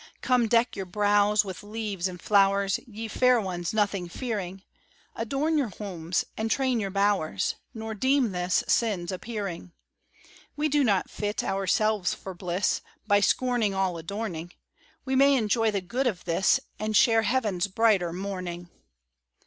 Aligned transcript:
Come, 0.23 0.47
deck 0.47 0.75
your 0.75 0.87
brows 0.87 1.45
with 1.45 1.61
leaves 1.61 2.07
and 2.07 2.19
flowers, 2.19 2.79
Ye 2.87 3.07
fair 3.07 3.39
ones, 3.39 3.71
nothing 3.71 4.09
fearing; 4.09 4.63
Adorn 5.15 5.59
your 5.59 5.69
homes 5.69 6.25
and 6.35 6.49
train 6.49 6.79
your 6.79 6.89
bowers 6.89 7.53
Nor 7.75 7.93
deem 7.93 8.31
this 8.31 8.63
sin's 8.67 9.11
appearing; 9.11 9.73
We 10.55 10.69
do 10.69 10.83
not 10.83 11.11
fit 11.11 11.43
ourselves 11.43 12.15
for 12.15 12.33
bliss 12.33 12.81
By 13.05 13.19
scorning 13.19 13.75
all 13.75 13.95
adorning; 13.95 14.53
We 15.05 15.15
may 15.15 15.35
enjoy 15.35 15.69
the 15.69 15.81
good 15.81 16.07
of 16.07 16.25
this 16.25 16.59
And 16.79 16.97
share 16.97 17.21
heaven's 17.21 17.67
brighter 17.67 18.11
morning. 18.11 18.71